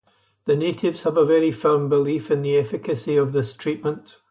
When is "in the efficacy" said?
2.31-3.17